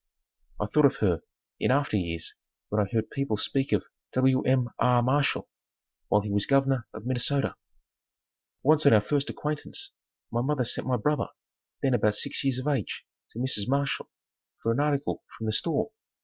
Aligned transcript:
I 0.59 0.65
thought 0.65 0.87
of 0.87 0.95
her 0.95 1.21
in 1.59 1.69
after 1.69 1.95
years 1.95 2.33
when 2.69 2.81
I 2.81 2.89
heard 2.91 3.11
people 3.11 3.37
speak 3.37 3.71
of 3.71 3.83
Wm. 4.15 4.69
R. 4.79 5.03
Marshall 5.03 5.47
while 6.07 6.21
he 6.21 6.31
was 6.31 6.47
Governor 6.47 6.87
of 6.91 7.05
Minnesota. 7.05 7.55
Once 8.63 8.87
on 8.87 8.93
our 8.93 9.01
first 9.01 9.29
acquaintance, 9.29 9.91
my 10.31 10.41
mother 10.41 10.63
sent 10.65 10.87
my 10.87 10.97
brother, 10.97 11.27
then 11.83 11.93
about 11.93 12.15
six 12.15 12.43
years 12.43 12.57
of 12.57 12.67
age, 12.67 13.05
to 13.29 13.37
Mrs. 13.37 13.67
Marshall 13.69 14.09
for 14.63 14.71
an 14.71 14.79
article 14.79 15.23
from 15.37 15.45
the 15.45 15.51
store. 15.51 15.91